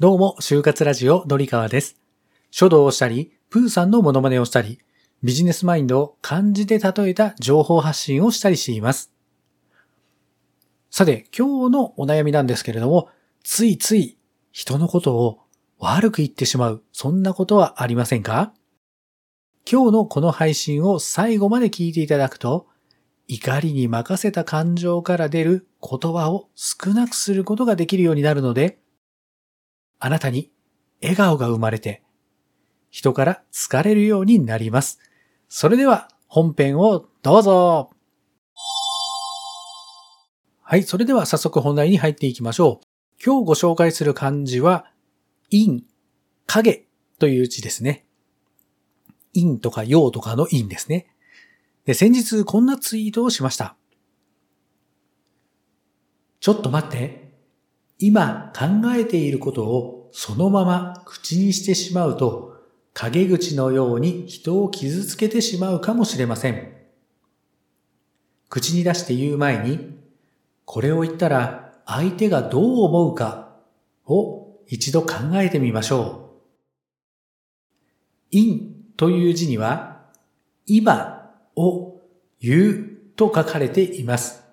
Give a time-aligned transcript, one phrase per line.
[0.00, 1.96] どうも、就活ラジオ、のりかわです。
[2.50, 4.80] 書道をしたり、プーさんのモノマネをしたり、
[5.22, 9.12] ビジネスマインドを漢字で例えた情報発信をしたりしています。
[10.90, 13.08] さて、今日のお悩みなんですけれども、
[13.44, 14.18] ついつい
[14.50, 15.38] 人のことを
[15.78, 18.52] 悪く言ってしまう、そんなことはありませんか？
[19.70, 22.66] 今日のこの配信を最後まで聞いていただくと、
[23.28, 28.80] 怒りに任せた感情から出る言葉を少なくすることができるようになるので、
[30.04, 30.50] あなたに
[31.00, 32.02] 笑顔が生まれて、
[32.90, 35.00] 人から好かれるようになります。
[35.48, 37.90] それでは本編をどうぞ
[40.62, 42.86] はい、それでは早速本題に入っていきましょう。
[43.24, 44.90] 今日ご紹介する漢字は、
[45.50, 45.84] 陰、
[46.44, 46.86] 影
[47.18, 48.04] という字ですね。
[49.34, 51.06] 陰とか陽とかの陰ですね。
[51.86, 53.74] で、先日こんなツイートをしました。
[56.40, 57.24] ちょっと待って。
[57.98, 62.54] 今考えていることをそのまま口にしてしまうと、
[62.92, 66.72] 陰口のように人を傷つけてしまうかもしれません。
[68.48, 69.98] 口に出して言う前に、
[70.66, 73.56] これを言ったら相手がどう思うか
[74.06, 76.30] を一度考えてみましょ
[78.30, 78.30] う。
[78.30, 78.60] 陰
[78.96, 80.06] という字には、
[80.64, 82.00] 今を
[82.40, 84.44] 言うと書かれています。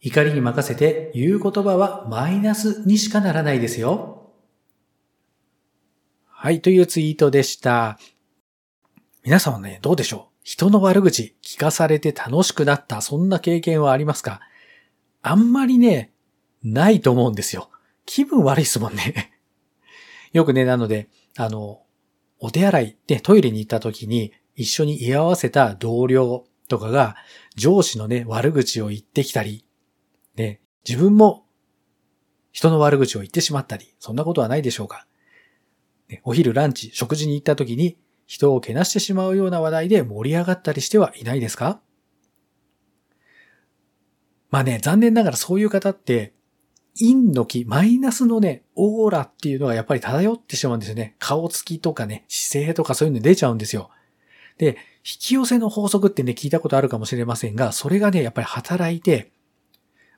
[0.00, 4.21] 怒りに任せて言う言葉はマイナスにしかならないですよ。
[6.44, 8.00] はい、というツイートでした。
[9.22, 10.38] 皆さんはね、どうでしょう？
[10.42, 14.40] 人の悪口聞かされて楽しくなった、そんな経験はありますか？
[15.22, 16.12] あんまりね、
[16.64, 17.70] ないと思うんですよ。
[18.06, 19.30] 気分悪いですもんね。
[20.34, 21.84] よくね、なので、あの、
[22.40, 27.14] お手洗いでトイレに行った時に一緒に居合わせた同僚とかが
[27.54, 29.64] 上司のね、悪口を言ってきたり、
[30.34, 31.46] ね、自分も
[32.50, 35.06] 人の悪口を言ってしまったり、そんなことはないでしょうか？
[36.24, 37.96] お昼ランチ、食事に行った時に
[38.26, 41.80] 人をけなしてしまうような話題で盛り上がったりしてはいないですか？
[44.50, 46.34] まあね、残念ながらそういう方って、
[46.98, 51.16] 陰の気、マイナスのね、オーラっていうのがやっぱり漂ってしまうんですよね。
[51.18, 53.88] 顔つきとかね、姿勢とかそういうの出ちゃうんですよ。
[54.58, 59.32] で、引き寄せの法則ってね、聞いたことあるかもしれませんが、それがね、やっぱり働いて、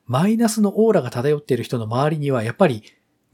[0.07, 2.83] マイナスのオーラが漂っている人の周りには、やっぱり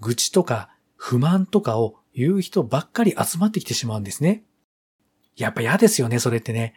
[0.01, 4.45] 愚痴とか不満とかを言う人ばっかり集まってきてしまうんですね。
[5.37, 6.75] やっぱ嫌ですよね、それってね。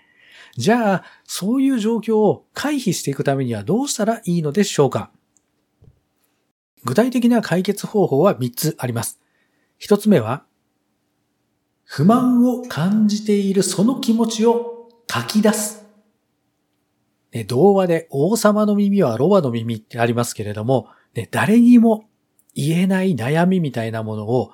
[0.55, 5.11] じゃあ、そういう状況を回避していくためにはどうしたらいいのでしょうか
[6.83, 9.19] 具体的な解決方法は3つあります。
[9.81, 10.45] 1つ目は、
[11.83, 15.85] 不満を感じているその気持ちを書き出す。
[17.31, 22.05] ね、童話で王様の耳はロバの耳ってありますけれども、ね、誰にも
[22.53, 24.53] 言えない悩みみたいなものを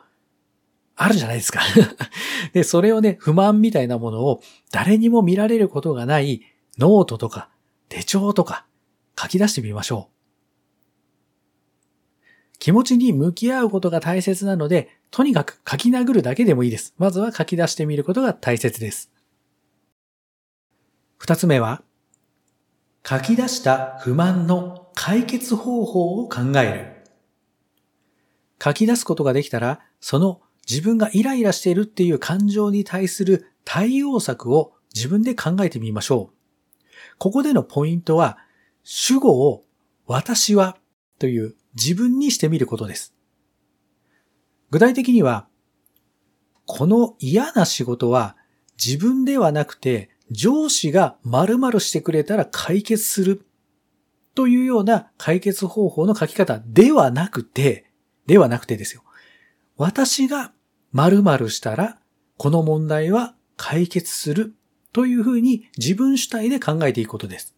[1.01, 1.61] あるじゃないですか。
[2.51, 6.41] で、それをね、不満みたいなものを誰にも見られることがない
[6.77, 7.49] ノートとか
[7.87, 8.65] 手帳とか
[9.17, 10.19] 書き出してみましょう。
[12.59, 16.93] 気持ちに向き合うことが大切なので、とにかく書き殴るだけでもいいです。
[16.97, 19.09] まずは書き出してみることが大切です。
[21.15, 21.81] 二つ目は、
[23.07, 27.09] 書き出した不満の解決方法を考える。
[28.61, 36.35] 書き出すことができたら、その自分がイライラしているっていう感情に対する対応策を自分で考えてみましょう。
[37.17, 38.37] ここでのポイントは、
[38.83, 39.65] 主語を
[40.05, 40.77] 私は
[41.17, 43.13] という自分にしてみることです。
[44.69, 45.47] 具体的には、
[46.65, 48.35] この嫌な仕事は
[48.77, 53.43] 自分ではなくて上司が〇〇してくれたら解決する
[54.35, 57.89] というような解決方法の書き方ではなくて、
[58.27, 59.01] ではなくてですよ。
[59.77, 60.53] 私が
[60.93, 61.99] 〇〇したら
[62.37, 64.55] この問題は解決する
[64.93, 67.55] というふうに自分主体で考えていくことです。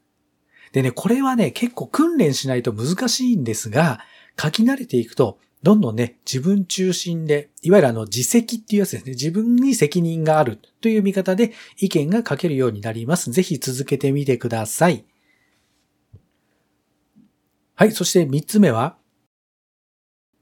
[0.72, 4.00] でね、これはね、結構訓練しないと難しいんですが、
[4.42, 9.12] 書き慣れていくと、どんどんね、自分中心で、いわゆるあの、自責っていうやつですね。
[9.12, 13.31] 自分に責任があるという見方で意見が書けるようになります。
[13.31, 15.06] ぜひ続けてみてください。
[17.75, 18.98] はい、そして三つ目は、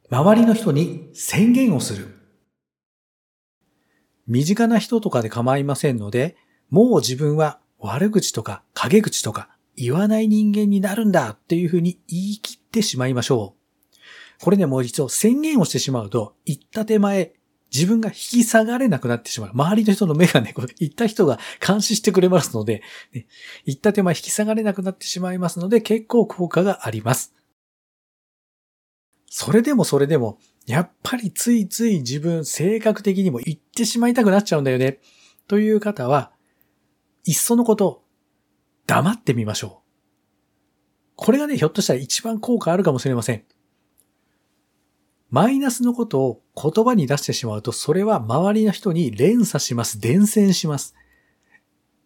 [0.10, 2.19] 周りの人に宣言をする。
[4.30, 6.38] 身近な人とかで構いませんので、
[6.70, 13.56] もう自分は悪口とか陰口とか言わない人間になるんだっていうふうに言い切ってしまいましょ
[14.40, 14.44] う。
[14.44, 17.34] これね、もう一度宣言をしてしまうと、言った手前、
[17.74, 19.52] 自分が引き下がれなくなってしまう。
[19.54, 22.84] 周りの人の目がね、これ言った人が監視してくれますので、
[23.14, 23.28] ね、
[23.66, 27.34] 言った手前引き下がれなくなってしまいますので、結構効果があります。
[29.26, 30.40] それでもそれでも、
[30.70, 35.00] やっぱりついつい自分性格的にも言ってしまいたくなっちゃうんだよね。
[35.48, 36.32] という方は、
[37.26, 38.04] いっそのこと、
[38.86, 41.14] 黙ってみましょう。
[41.16, 43.46] これがね、ひょっとしたら一番効果あるかもしれません。
[45.32, 50.00] マイナスのことを言葉に出してしまうと、それは周りの人に連鎖します。
[50.00, 50.94] 伝染します。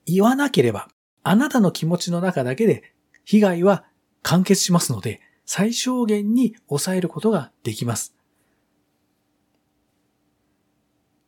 [0.05, 0.87] 言わなければ、
[1.21, 2.93] あなたの気持ちの中だけで
[3.25, 3.83] 被害は
[4.21, 8.15] 完結しますので、最小限に抑えることができます。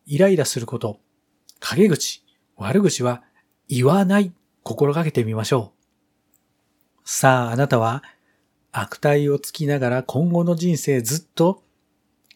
[0.05, 0.99] イライラすること、
[1.59, 2.23] 陰口、
[2.57, 3.23] 悪口は
[3.67, 4.31] 言わない、
[4.63, 7.09] 心がけてみましょう。
[7.09, 8.03] さあ、あなたは
[8.71, 11.63] 悪態をつきながら今後の人生ずっと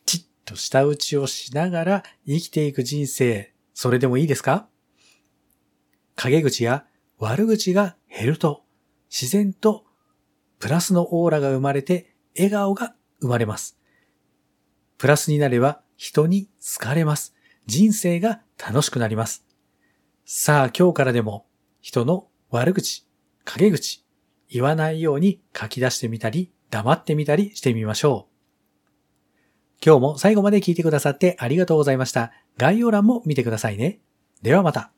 [0.05, 4.67] ちっと舌打ちをしながら生きていく人生、それでもいいですか？
[6.15, 6.85] 陰口や
[7.17, 8.63] 悪口が減ると
[9.09, 9.85] 自然と
[10.59, 13.77] プラスのオーラが生まれて笑顔が生まれます。
[14.97, 17.35] プラスになれば人に好かれます。
[17.69, 19.45] 人生が楽しくなります。
[20.25, 21.45] さあ今日からでも
[21.81, 23.07] 人の悪口、
[23.45, 24.03] 陰口、
[24.49, 29.85] 言わないように書き出してみたり、黙ってみたりしてみましょう。
[29.85, 32.31] 今日も最後まで聞いてくださってありがとうございました。
[32.57, 33.99] 概要欄も見てくださいね。
[34.41, 34.91] ではまた。